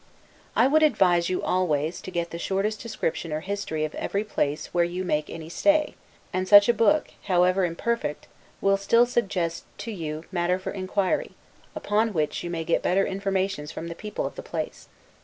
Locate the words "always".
1.43-2.01